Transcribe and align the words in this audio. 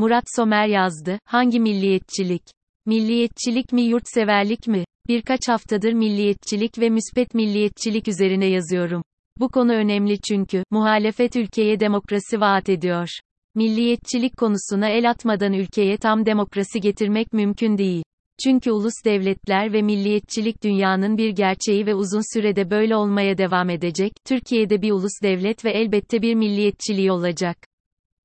Murat 0.00 0.24
Somer 0.36 0.66
yazdı. 0.66 1.18
Hangi 1.24 1.60
milliyetçilik? 1.60 2.42
Milliyetçilik 2.86 3.72
mi 3.72 3.82
yurtseverlik 3.82 4.66
mi? 4.66 4.84
Birkaç 5.08 5.48
haftadır 5.48 5.92
milliyetçilik 5.92 6.78
ve 6.78 6.90
müspet 6.90 7.34
milliyetçilik 7.34 8.08
üzerine 8.08 8.46
yazıyorum. 8.46 9.02
Bu 9.38 9.48
konu 9.48 9.72
önemli 9.72 10.20
çünkü, 10.20 10.64
muhalefet 10.70 11.36
ülkeye 11.36 11.80
demokrasi 11.80 12.40
vaat 12.40 12.68
ediyor. 12.68 13.08
Milliyetçilik 13.54 14.36
konusuna 14.36 14.88
el 14.88 15.10
atmadan 15.10 15.52
ülkeye 15.52 15.96
tam 15.96 16.26
demokrasi 16.26 16.80
getirmek 16.80 17.32
mümkün 17.32 17.78
değil. 17.78 18.02
Çünkü 18.44 18.72
ulus 18.72 19.04
devletler 19.04 19.72
ve 19.72 19.82
milliyetçilik 19.82 20.62
dünyanın 20.62 21.18
bir 21.18 21.30
gerçeği 21.30 21.86
ve 21.86 21.94
uzun 21.94 22.34
sürede 22.34 22.70
böyle 22.70 22.96
olmaya 22.96 23.38
devam 23.38 23.70
edecek. 23.70 24.12
Türkiye'de 24.26 24.82
bir 24.82 24.90
ulus 24.90 25.22
devlet 25.22 25.64
ve 25.64 25.70
elbette 25.70 26.22
bir 26.22 26.34
milliyetçiliği 26.34 27.12
olacak. 27.12 27.69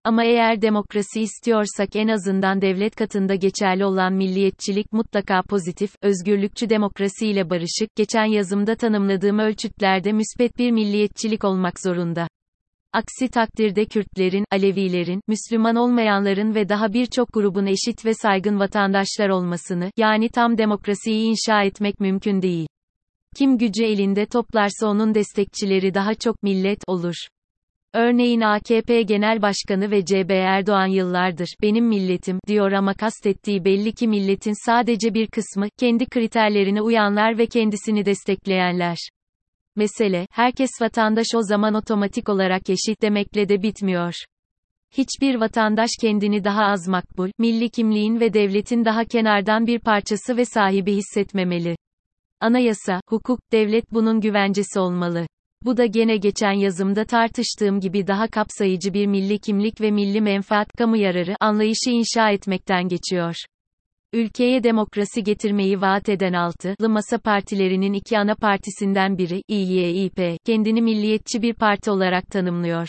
Ama 0.05 0.23
eğer 0.23 0.61
demokrasi 0.61 1.21
istiyorsak 1.21 1.95
en 1.95 2.07
azından 2.07 2.61
devlet 2.61 2.95
katında 2.95 3.35
geçerli 3.35 3.85
olan 3.85 4.13
milliyetçilik 4.13 4.93
mutlaka 4.93 5.41
pozitif, 5.41 5.95
özgürlükçü 6.01 6.69
demokrasi 6.69 7.27
ile 7.27 7.49
barışık, 7.49 7.95
geçen 7.95 8.25
yazımda 8.25 8.75
tanımladığım 8.75 9.39
ölçütlerde 9.39 10.11
müspet 10.11 10.57
bir 10.57 10.71
milliyetçilik 10.71 11.43
olmak 11.43 11.79
zorunda. 11.79 12.27
Aksi 12.93 13.27
takdirde 13.27 13.85
Kürtlerin, 13.85 14.45
Alevilerin, 14.51 15.21
Müslüman 15.27 15.75
olmayanların 15.75 16.55
ve 16.55 16.69
daha 16.69 16.93
birçok 16.93 17.33
grubun 17.33 17.65
eşit 17.65 18.05
ve 18.05 18.13
saygın 18.13 18.59
vatandaşlar 18.59 19.29
olmasını, 19.29 19.91
yani 19.97 20.29
tam 20.29 20.57
demokrasiyi 20.57 21.25
inşa 21.25 21.63
etmek 21.63 21.99
mümkün 21.99 22.41
değil. 22.41 22.67
Kim 23.37 23.57
gücü 23.57 23.83
elinde 23.83 24.25
toplarsa 24.25 24.87
onun 24.87 25.15
destekçileri 25.15 25.93
daha 25.93 26.13
çok 26.13 26.43
millet 26.43 26.79
olur. 26.87 27.15
Örneğin 27.95 28.41
AKP 28.41 29.01
Genel 29.01 29.41
Başkanı 29.41 29.91
ve 29.91 30.05
CB 30.05 30.29
Erdoğan 30.29 30.87
yıllardır 30.87 31.55
benim 31.61 31.85
milletim 31.85 32.39
diyor 32.47 32.71
ama 32.71 32.93
kastettiği 32.93 33.65
belli 33.65 33.93
ki 33.93 34.07
milletin 34.07 34.65
sadece 34.65 35.13
bir 35.13 35.27
kısmı 35.27 35.67
kendi 35.79 36.05
kriterlerine 36.05 36.81
uyanlar 36.81 37.37
ve 37.37 37.45
kendisini 37.45 38.05
destekleyenler. 38.05 38.97
Mesele 39.75 40.27
herkes 40.31 40.69
vatandaş 40.81 41.27
o 41.35 41.41
zaman 41.41 41.73
otomatik 41.73 42.29
olarak 42.29 42.69
eşit 42.69 43.01
demekle 43.01 43.49
de 43.49 43.61
bitmiyor. 43.61 44.13
Hiçbir 44.97 45.35
vatandaş 45.35 45.89
kendini 46.01 46.43
daha 46.43 46.63
az 46.65 46.87
makbul, 46.87 47.29
milli 47.37 47.69
kimliğin 47.69 48.19
ve 48.19 48.33
devletin 48.33 48.85
daha 48.85 49.05
kenardan 49.05 49.67
bir 49.67 49.79
parçası 49.79 50.37
ve 50.37 50.45
sahibi 50.45 50.95
hissetmemeli. 50.95 51.75
Anayasa, 52.39 53.01
hukuk, 53.09 53.39
devlet 53.51 53.93
bunun 53.93 54.21
güvencesi 54.21 54.79
olmalı. 54.79 55.25
Bu 55.65 55.77
da 55.77 55.85
gene 55.85 56.17
geçen 56.17 56.51
yazımda 56.51 57.05
tartıştığım 57.05 57.79
gibi 57.79 58.07
daha 58.07 58.27
kapsayıcı 58.27 58.93
bir 58.93 59.07
milli 59.07 59.39
kimlik 59.39 59.81
ve 59.81 59.91
milli 59.91 60.21
menfaat 60.21 60.71
kamu 60.77 60.97
yararı 60.97 61.35
anlayışı 61.39 61.89
inşa 61.89 62.29
etmekten 62.29 62.87
geçiyor. 62.87 63.35
Ülkeye 64.13 64.63
demokrasi 64.63 65.23
getirmeyi 65.23 65.81
vaat 65.81 66.09
eden 66.09 66.33
altılı 66.33 66.89
masa 66.89 67.17
partilerinin 67.17 67.93
iki 67.93 68.19
ana 68.19 68.35
partisinden 68.35 69.17
biri, 69.17 69.41
İYİP, 69.47 70.21
kendini 70.45 70.81
milliyetçi 70.81 71.41
bir 71.41 71.53
parti 71.53 71.91
olarak 71.91 72.27
tanımlıyor. 72.27 72.87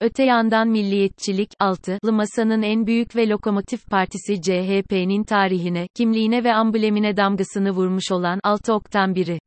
Öte 0.00 0.24
yandan 0.24 0.68
milliyetçilik, 0.68 1.50
altılı 1.58 2.12
masanın 2.12 2.62
en 2.62 2.86
büyük 2.86 3.16
ve 3.16 3.28
lokomotif 3.28 3.86
partisi 3.86 4.42
CHP'nin 4.42 5.24
tarihine, 5.24 5.86
kimliğine 5.96 6.44
ve 6.44 6.54
amblemine 6.54 7.16
damgasını 7.16 7.70
vurmuş 7.70 8.12
olan 8.12 8.40
altı 8.44 8.74
oktan 8.74 9.14
biri. 9.14 9.38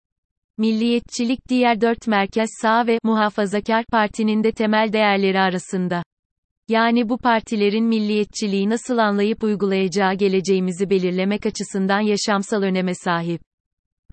Milliyetçilik 0.58 1.40
diğer 1.50 1.82
dört 1.82 2.08
merkez 2.08 2.50
sağ 2.62 2.88
ve 2.88 3.00
muhafazakar 3.04 3.86
partinin 3.92 4.44
de 4.44 4.52
temel 4.52 4.94
değerleri 4.94 5.40
arasında. 5.40 6.04
Yani 6.68 7.10
bu 7.10 7.18
partilerin 7.18 7.86
milliyetçiliği 7.86 8.70
nasıl 8.70 8.98
anlayıp 8.98 9.44
uygulayacağı 9.44 10.14
geleceğimizi 10.14 10.90
belirlemek 10.90 11.46
açısından 11.46 12.00
yaşamsal 12.00 12.62
öneme 12.62 12.96
sahip. 12.96 13.42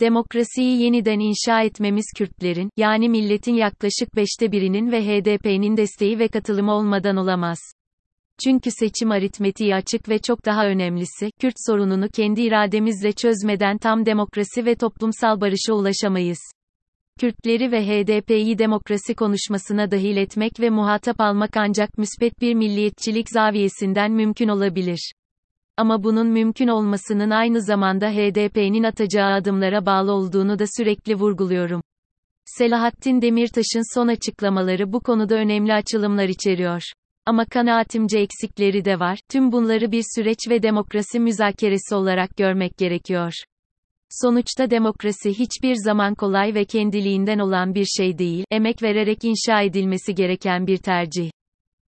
Demokrasiyi 0.00 0.82
yeniden 0.82 1.18
inşa 1.18 1.62
etmemiz 1.62 2.06
Kürtlerin, 2.16 2.70
yani 2.76 3.08
milletin 3.08 3.54
yaklaşık 3.54 4.16
beşte 4.16 4.52
birinin 4.52 4.92
ve 4.92 5.02
HDP'nin 5.04 5.76
desteği 5.76 6.18
ve 6.18 6.28
katılımı 6.28 6.72
olmadan 6.72 7.16
olamaz. 7.16 7.58
Çünkü 8.44 8.70
seçim 8.70 9.10
aritmetiği 9.10 9.74
açık 9.74 10.08
ve 10.08 10.18
çok 10.18 10.46
daha 10.46 10.66
önemlisi, 10.66 11.30
Kürt 11.40 11.54
sorununu 11.66 12.08
kendi 12.08 12.42
irademizle 12.42 13.12
çözmeden 13.12 13.78
tam 13.78 14.06
demokrasi 14.06 14.66
ve 14.66 14.74
toplumsal 14.74 15.40
barışa 15.40 15.72
ulaşamayız. 15.72 16.38
Kürtleri 17.20 17.72
ve 17.72 17.86
HDP'yi 17.86 18.58
demokrasi 18.58 19.14
konuşmasına 19.14 19.90
dahil 19.90 20.16
etmek 20.16 20.60
ve 20.60 20.70
muhatap 20.70 21.20
almak 21.20 21.56
ancak 21.56 21.98
müspet 21.98 22.40
bir 22.40 22.54
milliyetçilik 22.54 23.30
zaviyesinden 23.30 24.12
mümkün 24.12 24.48
olabilir. 24.48 25.12
Ama 25.76 26.02
bunun 26.02 26.26
mümkün 26.26 26.68
olmasının 26.68 27.30
aynı 27.30 27.62
zamanda 27.62 28.10
HDP'nin 28.10 28.82
atacağı 28.82 29.32
adımlara 29.32 29.86
bağlı 29.86 30.12
olduğunu 30.12 30.58
da 30.58 30.64
sürekli 30.76 31.14
vurguluyorum. 31.14 31.82
Selahattin 32.44 33.22
Demirtaş'ın 33.22 33.94
son 33.94 34.08
açıklamaları 34.08 34.92
bu 34.92 35.00
konuda 35.00 35.34
önemli 35.34 35.72
açılımlar 35.74 36.28
içeriyor. 36.28 36.82
Ama 37.26 37.44
kanaatimce 37.44 38.18
eksikleri 38.18 38.84
de 38.84 39.00
var. 39.00 39.18
Tüm 39.28 39.52
bunları 39.52 39.92
bir 39.92 40.04
süreç 40.14 40.38
ve 40.48 40.62
demokrasi 40.62 41.20
müzakeresi 41.20 41.94
olarak 41.94 42.36
görmek 42.36 42.78
gerekiyor. 42.78 43.32
Sonuçta 44.10 44.70
demokrasi 44.70 45.38
hiçbir 45.38 45.74
zaman 45.74 46.14
kolay 46.14 46.54
ve 46.54 46.64
kendiliğinden 46.64 47.38
olan 47.38 47.74
bir 47.74 47.84
şey 47.84 48.18
değil, 48.18 48.44
emek 48.50 48.82
vererek 48.82 49.24
inşa 49.24 49.62
edilmesi 49.62 50.14
gereken 50.14 50.66
bir 50.66 50.78
tercih. 50.78 51.30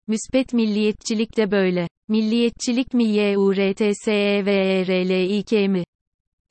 Müspet 0.07 0.53
milliyetçilik 0.53 1.37
de 1.37 1.51
böyle. 1.51 1.87
Milliyetçilik 2.07 2.93
mi 2.93 3.03
Y-U-R-T-S-E-V-E-R-L-İ-K 3.03 5.67
mi? 5.67 5.83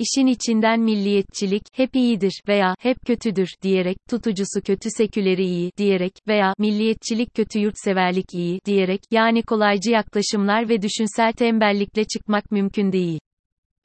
İşin 0.00 0.26
içinden 0.26 0.80
milliyetçilik, 0.80 1.62
hep 1.72 1.96
iyidir 1.96 2.42
veya 2.48 2.74
hep 2.78 2.96
kötüdür 3.06 3.48
diyerek, 3.62 3.96
tutucusu 4.10 4.60
kötü 4.64 4.88
seküleri 4.90 5.44
iyi 5.44 5.72
diyerek 5.76 6.12
veya 6.28 6.54
milliyetçilik 6.58 7.34
kötü 7.34 7.58
yurtseverlik 7.58 8.34
iyi 8.34 8.60
diyerek, 8.64 9.00
yani 9.10 9.42
kolaycı 9.42 9.90
yaklaşımlar 9.90 10.68
ve 10.68 10.82
düşünsel 10.82 11.32
tembellikle 11.32 12.04
çıkmak 12.04 12.50
mümkün 12.50 12.92
değil. 12.92 13.20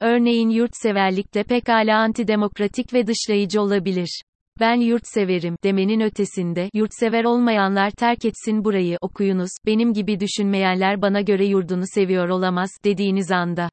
Örneğin 0.00 0.48
yurtseverlik 0.48 1.34
de 1.34 1.42
pekala 1.42 1.98
antidemokratik 1.98 2.94
ve 2.94 3.06
dışlayıcı 3.06 3.60
olabilir. 3.60 4.22
Ben 4.60 4.80
yurtseverim 4.80 5.56
demenin 5.64 6.00
ötesinde 6.00 6.70
yurtsever 6.74 7.24
olmayanlar 7.24 7.90
terk 7.90 8.24
etsin 8.24 8.64
burayı 8.64 8.98
okuyunuz, 9.00 9.50
benim 9.66 9.92
gibi 9.92 10.20
düşünmeyenler 10.20 11.02
bana 11.02 11.20
göre 11.20 11.46
yurdunu 11.46 11.84
seviyor 11.94 12.28
olamaz 12.28 12.70
dediğiniz 12.84 13.32
anda. 13.32 13.70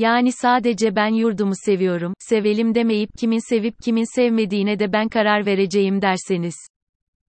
Yani 0.00 0.32
sadece 0.32 0.96
ben 0.96 1.14
yurdumu 1.14 1.52
seviyorum, 1.54 2.14
sevelim 2.18 2.74
demeyip 2.74 3.10
kimin 3.18 3.48
sevip 3.48 3.74
kimin 3.84 4.16
sevmediğine 4.16 4.78
de 4.78 4.92
ben 4.92 5.08
karar 5.08 5.46
vereceğim 5.46 6.02
derseniz. 6.02 6.54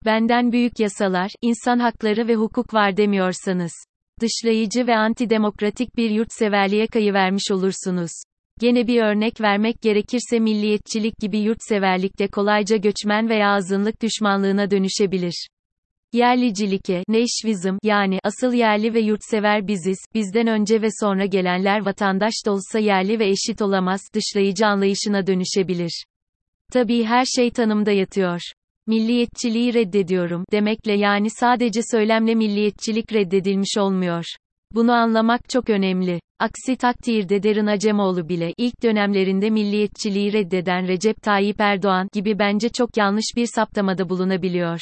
Benden 0.06 0.52
büyük 0.52 0.80
yasalar, 0.80 1.32
insan 1.42 1.80
hakları 1.80 2.28
ve 2.28 2.36
hukuk 2.36 2.74
var 2.74 2.98
demiyorsanız. 2.98 3.72
Dışlayıcı 4.22 4.88
ve 4.88 4.96
antidemokratik 4.96 5.98
bir 5.98 6.10
yurtseverliğe 6.10 6.88
kayıvermiş 6.88 7.52
olursunuz. 7.52 8.12
Gene 8.60 8.88
bir 8.88 9.02
örnek 9.02 9.42
vermek 9.42 9.82
gerekirse 9.82 10.40
milliyetçilik 10.40 11.18
gibi 11.18 11.40
yurtseverlik 11.40 12.20
de 12.20 12.28
kolayca 12.28 12.78
göçmen 12.78 13.30
veya 13.30 13.50
azınlık 13.50 14.02
düşmanlığına 14.02 14.72
dönüşebilir. 14.72 15.48
Yerlicilike, 16.14 17.04
neşvizm, 17.08 17.78
yani 17.84 18.20
asıl 18.24 18.54
yerli 18.54 18.94
ve 18.94 19.00
yurtsever 19.00 19.68
biziz, 19.68 19.98
bizden 20.14 20.48
önce 20.48 20.82
ve 20.82 20.88
sonra 21.02 21.26
gelenler 21.26 21.86
vatandaş 21.86 22.34
da 22.46 22.52
olsa 22.52 22.80
yerli 22.80 23.20
ve 23.20 23.30
eşit 23.30 23.62
olamaz, 23.62 24.02
dışlayıcı 24.14 24.68
anlayışına 24.68 25.28
dönüşebilir. 25.28 26.04
Tabii 26.74 27.04
her 27.04 27.26
şey 27.26 27.52
tanımda 27.52 27.92
yatıyor. 27.92 28.40
Milliyetçiliği 28.88 29.74
reddediyorum 29.74 30.44
demekle 30.52 30.94
yani 30.94 31.30
sadece 31.30 31.82
söylemle 31.92 32.36
milliyetçilik 32.36 33.14
reddedilmiş 33.14 33.78
olmuyor. 33.78 34.26
Bunu 34.76 34.92
anlamak 34.92 35.50
çok 35.50 35.70
önemli. 35.70 36.20
Aksi 36.40 36.76
takdirde 36.76 37.44
Derin 37.44 37.66
Acemoğlu 37.66 38.30
bile 38.30 38.54
ilk 38.58 38.84
dönemlerinde 38.84 39.50
milliyetçiliği 39.50 40.34
reddeden 40.34 40.88
Recep 40.88 41.22
Tayyip 41.22 41.62
Erdoğan 41.62 42.08
gibi 42.14 42.40
bence 42.40 42.70
çok 42.70 42.98
yanlış 42.98 43.26
bir 43.36 43.48
saptamada 43.56 44.10
bulunabiliyor. 44.10 44.80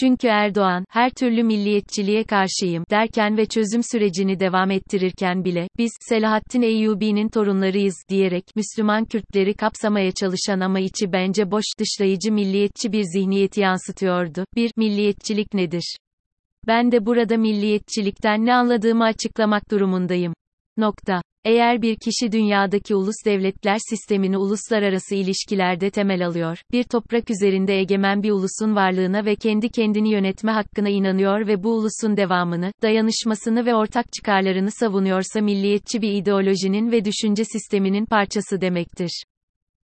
Çünkü 0.00 0.26
Erdoğan, 0.26 0.84
her 0.90 1.10
türlü 1.10 1.42
milliyetçiliğe 1.42 2.24
karşıyım 2.24 2.84
derken 2.90 3.36
ve 3.36 3.46
çözüm 3.46 3.82
sürecini 3.82 4.40
devam 4.40 4.70
ettirirken 4.70 5.44
bile, 5.44 5.68
biz, 5.78 5.92
Selahattin 6.08 6.62
Eyyubi'nin 6.62 7.28
torunlarıyız, 7.28 7.94
diyerek, 8.08 8.44
Müslüman 8.56 9.04
Kürtleri 9.04 9.54
kapsamaya 9.54 10.12
çalışan 10.12 10.60
ama 10.60 10.80
içi 10.80 11.12
bence 11.12 11.50
boş, 11.50 11.64
dışlayıcı 11.78 12.32
milliyetçi 12.32 12.92
bir 12.92 13.02
zihniyeti 13.02 13.60
yansıtıyordu. 13.60 14.44
1. 14.56 14.70
Milliyetçilik 14.76 15.54
nedir? 15.54 15.96
Ben 16.66 16.92
de 16.92 17.06
burada 17.06 17.36
milliyetçilikten 17.36 18.46
ne 18.46 18.54
anladığımı 18.54 19.04
açıklamak 19.04 19.70
durumundayım. 19.70 20.34
Nokta. 20.76 21.22
Eğer 21.44 21.82
bir 21.82 21.96
kişi 21.96 22.32
dünyadaki 22.32 22.94
ulus 22.94 23.14
devletler 23.24 23.78
sistemini 23.90 24.38
uluslararası 24.38 25.14
ilişkilerde 25.14 25.90
temel 25.90 26.26
alıyor, 26.26 26.58
bir 26.72 26.84
toprak 26.84 27.30
üzerinde 27.30 27.78
egemen 27.78 28.22
bir 28.22 28.30
ulusun 28.30 28.76
varlığına 28.76 29.24
ve 29.24 29.36
kendi 29.36 29.68
kendini 29.68 30.10
yönetme 30.12 30.52
hakkına 30.52 30.88
inanıyor 30.88 31.46
ve 31.46 31.62
bu 31.62 31.70
ulusun 31.74 32.16
devamını, 32.16 32.72
dayanışmasını 32.82 33.66
ve 33.66 33.74
ortak 33.74 34.12
çıkarlarını 34.12 34.70
savunuyorsa 34.70 35.40
milliyetçi 35.40 36.02
bir 36.02 36.12
ideolojinin 36.12 36.92
ve 36.92 37.04
düşünce 37.04 37.44
sisteminin 37.44 38.06
parçası 38.06 38.60
demektir. 38.60 39.24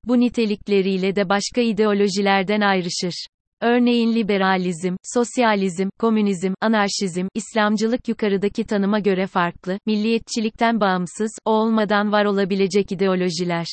Bu 0.04 0.20
nitelikleriyle 0.20 1.16
de 1.16 1.28
başka 1.28 1.60
ideolojilerden 1.60 2.60
ayrışır. 2.60 3.26
Örneğin 3.60 4.14
liberalizm, 4.14 4.96
sosyalizm, 5.14 5.88
komünizm, 5.98 6.52
anarşizm, 6.60 7.26
İslamcılık 7.34 8.08
yukarıdaki 8.08 8.64
tanıma 8.64 8.98
göre 8.98 9.26
farklı, 9.26 9.78
milliyetçilikten 9.86 10.80
bağımsız, 10.80 11.30
o 11.44 11.50
olmadan 11.50 12.12
var 12.12 12.24
olabilecek 12.24 12.92
ideolojiler. 12.92 13.66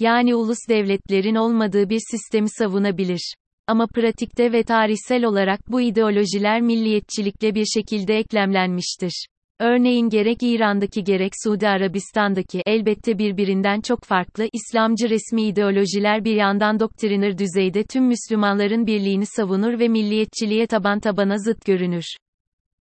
Yani 0.00 0.34
ulus 0.34 0.58
devletlerin 0.68 1.34
olmadığı 1.34 1.88
bir 1.88 2.00
sistemi 2.10 2.50
savunabilir. 2.50 3.34
Ama 3.66 3.86
pratikte 3.86 4.52
ve 4.52 4.62
tarihsel 4.62 5.24
olarak 5.24 5.60
bu 5.68 5.80
ideolojiler 5.80 6.60
milliyetçilikle 6.60 7.54
bir 7.54 7.64
şekilde 7.64 8.18
eklemlenmiştir. 8.18 9.26
Örneğin 9.60 10.08
gerek 10.08 10.38
İran'daki 10.42 11.04
gerek 11.04 11.32
Suudi 11.44 11.68
Arabistan'daki 11.68 12.62
elbette 12.66 13.18
birbirinden 13.18 13.80
çok 13.80 14.04
farklı 14.04 14.48
İslamcı 14.52 15.10
resmi 15.10 15.42
ideolojiler 15.42 16.24
bir 16.24 16.34
yandan 16.34 16.80
doktriner 16.80 17.38
düzeyde 17.38 17.82
tüm 17.84 18.04
Müslümanların 18.04 18.86
birliğini 18.86 19.26
savunur 19.26 19.78
ve 19.78 19.88
milliyetçiliğe 19.88 20.66
taban 20.66 21.00
tabana 21.00 21.38
zıt 21.38 21.64
görünür. 21.64 22.04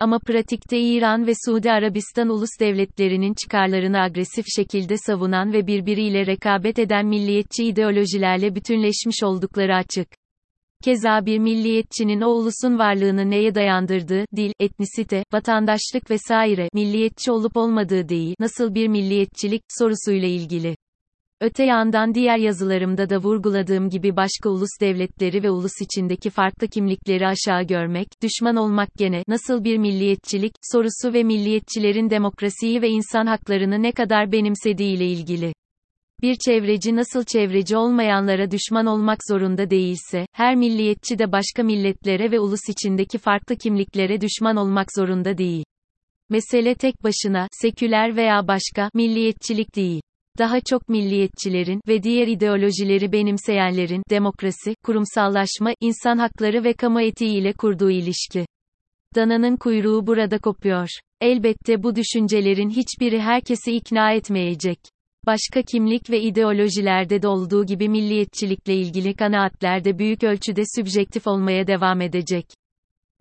Ama 0.01 0.19
pratikte 0.19 0.81
İran 0.81 1.27
ve 1.27 1.33
Suudi 1.47 1.71
Arabistan 1.71 2.29
ulus 2.29 2.61
devletlerinin 2.61 3.35
çıkarlarını 3.35 4.01
agresif 4.01 4.45
şekilde 4.57 4.97
savunan 4.97 5.53
ve 5.53 5.67
birbiriyle 5.67 6.27
rekabet 6.27 6.79
eden 6.79 7.07
milliyetçi 7.07 7.65
ideolojilerle 7.65 8.55
bütünleşmiş 8.55 9.23
oldukları 9.23 9.75
açık. 9.75 10.22
Keza 10.85 11.27
bir 11.27 11.39
milliyetçinin 11.39 12.21
o 12.21 12.29
ulusun 12.29 12.79
varlığını 12.79 13.31
neye 13.31 13.55
dayandırdığı, 13.55 14.25
dil, 14.37 14.53
etnisite, 14.61 15.25
vatandaşlık 15.33 16.11
vesaire, 16.11 16.69
milliyetçi 16.75 17.33
olup 17.33 17.57
olmadığı 17.57 18.09
değil, 18.09 18.35
nasıl 18.41 18.75
bir 18.75 18.89
milliyetçilik, 18.89 19.63
sorusuyla 19.69 20.29
ilgili. 20.29 20.77
Öte 21.41 21.65
yandan 21.65 22.15
diğer 22.15 22.39
yazılarımda 22.39 23.11
da 23.11 23.19
vurguladığım 23.19 23.89
gibi 23.89 24.17
başka 24.17 24.49
ulus 24.51 24.81
devletleri 24.81 25.43
ve 25.43 25.51
ulus 25.51 25.81
içindeki 25.81 26.31
farklı 26.31 26.69
kimlikleri 26.69 27.27
aşağı 27.27 27.63
görmek, 27.63 28.09
düşman 28.23 28.57
olmak 28.57 28.89
gene, 28.97 29.23
nasıl 29.29 29.65
bir 29.65 29.79
milliyetçilik, 29.79 30.53
sorusu 30.73 31.15
ve 31.15 31.23
milliyetçilerin 31.23 32.11
demokrasiyi 32.11 32.83
ve 32.83 32.89
insan 32.89 33.27
haklarını 33.27 33.83
ne 33.83 33.93
kadar 33.93 34.33
benimsediği 34.33 34.97
ile 34.97 35.07
ilgili. 35.07 35.53
Bir 36.23 36.37
çevreci 36.37 36.97
nasıl 36.97 37.25
çevreci 37.25 37.77
olmayanlara 37.77 38.51
düşman 38.51 38.87
olmak 38.87 39.19
zorunda 39.29 39.71
değilse, 39.71 40.27
her 40.33 40.57
milliyetçi 40.57 41.19
de 41.19 41.33
başka 41.33 41.63
milletlere 41.63 42.31
ve 42.31 42.41
ulus 42.41 42.69
içindeki 42.69 43.19
farklı 43.19 43.57
kimliklere 43.57 44.21
düşman 44.21 44.57
olmak 44.57 44.87
zorunda 44.97 45.39
değil. 45.39 45.65
Mesele 46.31 46.75
tek 46.75 46.95
başına, 47.05 47.49
seküler 47.53 48.17
veya 48.17 48.49
başka, 48.49 48.91
milliyetçilik 48.95 49.77
değil. 49.77 50.01
Daha 50.39 50.61
çok 50.61 50.89
milliyetçilerin 50.89 51.81
ve 51.89 52.03
diğer 52.03 52.27
ideolojileri 52.27 53.13
benimseyenlerin 53.13 54.03
demokrasi, 54.11 54.75
kurumsallaşma, 54.85 55.75
insan 55.81 56.19
hakları 56.19 56.65
ve 56.65 56.73
kamu 56.73 57.01
etiği 57.01 57.41
ile 57.41 57.53
kurduğu 57.53 57.91
ilişki. 57.91 58.47
Dananın 59.15 59.57
kuyruğu 59.57 60.07
burada 60.07 60.39
kopuyor. 60.39 60.89
Elbette 61.21 61.83
bu 61.83 61.97
düşüncelerin 61.97 62.71
hiçbiri 62.71 63.21
herkesi 63.21 63.73
ikna 63.73 64.13
etmeyecek. 64.13 64.79
Başka 65.27 65.63
kimlik 65.63 66.11
ve 66.11 66.21
ideolojilerde 66.21 67.23
de 67.23 67.29
olduğu 67.29 67.67
gibi 67.67 67.89
milliyetçilikle 67.89 68.75
ilgili 68.75 69.15
kanaatler 69.15 69.85
de 69.85 69.99
büyük 69.99 70.25
ölçüde 70.25 70.63
sübjektif 70.77 71.27
olmaya 71.27 71.67
devam 71.67 72.01
edecek. 72.01 72.47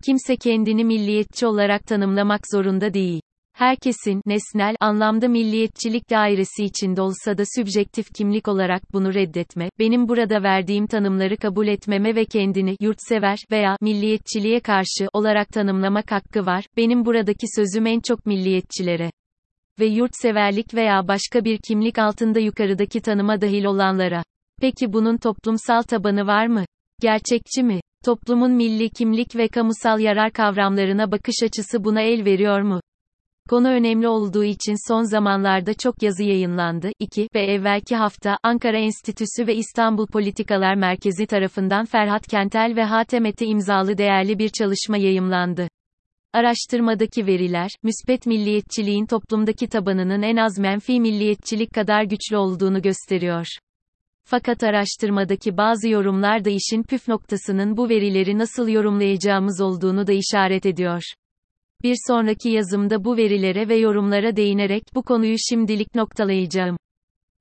Kimse 0.06 0.36
kendini 0.36 0.84
milliyetçi 0.84 1.46
olarak 1.46 1.86
tanımlamak 1.86 2.40
zorunda 2.52 2.94
değil. 2.94 3.20
Herkesin, 3.52 4.22
nesnel, 4.26 4.76
anlamda 4.80 5.28
milliyetçilik 5.28 6.10
dairesi 6.10 6.64
içinde 6.64 7.02
olsa 7.02 7.38
da 7.38 7.42
sübjektif 7.56 8.14
kimlik 8.14 8.48
olarak 8.48 8.92
bunu 8.92 9.14
reddetme, 9.14 9.70
benim 9.78 10.08
burada 10.08 10.42
verdiğim 10.42 10.86
tanımları 10.86 11.36
kabul 11.36 11.66
etmeme 11.66 12.14
ve 12.14 12.24
kendini, 12.24 12.76
yurtsever, 12.80 13.38
veya, 13.50 13.76
milliyetçiliğe 13.80 14.60
karşı, 14.60 15.08
olarak 15.12 15.48
tanımlamak 15.48 16.12
hakkı 16.12 16.46
var, 16.46 16.64
benim 16.76 17.04
buradaki 17.04 17.46
sözüm 17.56 17.86
en 17.86 18.00
çok 18.00 18.26
milliyetçilere 18.26 19.10
ve 19.80 19.86
yurtseverlik 19.86 20.74
veya 20.74 21.08
başka 21.08 21.44
bir 21.44 21.58
kimlik 21.58 21.98
altında 21.98 22.38
yukarıdaki 22.40 23.00
tanıma 23.00 23.40
dahil 23.40 23.64
olanlara. 23.64 24.24
Peki 24.60 24.92
bunun 24.92 25.16
toplumsal 25.16 25.82
tabanı 25.82 26.26
var 26.26 26.46
mı? 26.46 26.64
Gerçekçi 27.00 27.62
mi? 27.62 27.80
Toplumun 28.04 28.52
milli 28.52 28.90
kimlik 28.90 29.36
ve 29.36 29.48
kamusal 29.48 30.00
yarar 30.00 30.32
kavramlarına 30.32 31.12
bakış 31.12 31.34
açısı 31.42 31.84
buna 31.84 32.00
el 32.00 32.24
veriyor 32.24 32.60
mu? 32.60 32.80
Konu 33.48 33.68
önemli 33.68 34.08
olduğu 34.08 34.44
için 34.44 34.88
son 34.92 35.02
zamanlarda 35.02 35.74
çok 35.74 36.02
yazı 36.02 36.24
yayınlandı. 36.24 36.90
2 36.98 37.28
ve 37.34 37.44
evvelki 37.44 37.96
hafta 37.96 38.38
Ankara 38.42 38.78
Enstitüsü 38.78 39.46
ve 39.46 39.54
İstanbul 39.54 40.06
Politikalar 40.06 40.74
Merkezi 40.74 41.26
tarafından 41.26 41.84
Ferhat 41.84 42.26
Kentel 42.26 42.72
ve 42.76 42.84
Hatem 42.84 43.26
Ete 43.26 43.46
imzalı 43.46 43.98
değerli 43.98 44.38
bir 44.38 44.48
çalışma 44.48 44.96
yayımlandı. 44.96 45.68
Araştırmadaki 46.34 47.26
veriler, 47.26 47.70
müspet 47.82 48.26
milliyetçiliğin 48.26 49.06
toplumdaki 49.06 49.68
tabanının 49.68 50.22
en 50.22 50.36
az 50.36 50.58
menfi 50.58 51.00
milliyetçilik 51.00 51.74
kadar 51.74 52.02
güçlü 52.02 52.36
olduğunu 52.36 52.82
gösteriyor. 52.82 53.46
Fakat 54.24 54.64
araştırmadaki 54.64 55.56
bazı 55.56 55.88
yorumlar 55.88 56.44
da 56.44 56.50
işin 56.50 56.82
püf 56.82 57.08
noktasının 57.08 57.76
bu 57.76 57.88
verileri 57.88 58.38
nasıl 58.38 58.68
yorumlayacağımız 58.68 59.60
olduğunu 59.60 60.06
da 60.06 60.12
işaret 60.12 60.66
ediyor. 60.66 61.02
Bir 61.82 61.96
sonraki 62.08 62.48
yazımda 62.48 63.04
bu 63.04 63.16
verilere 63.16 63.68
ve 63.68 63.76
yorumlara 63.76 64.36
değinerek 64.36 64.82
bu 64.94 65.02
konuyu 65.02 65.36
şimdilik 65.38 65.94
noktalayacağım. 65.94 66.76